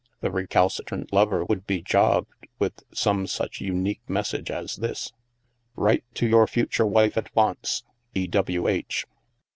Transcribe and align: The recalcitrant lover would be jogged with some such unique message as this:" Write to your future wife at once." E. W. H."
The 0.21 0.31
recalcitrant 0.31 1.13
lover 1.13 1.45
would 1.45 1.67
be 1.67 1.83
jogged 1.83 2.33
with 2.57 2.81
some 2.91 3.27
such 3.27 3.61
unique 3.61 4.01
message 4.09 4.49
as 4.49 4.77
this:" 4.77 5.13
Write 5.75 6.05
to 6.15 6.25
your 6.25 6.47
future 6.47 6.87
wife 6.87 7.17
at 7.19 7.29
once." 7.35 7.83
E. 8.15 8.25
W. 8.25 8.67
H." 8.67 9.05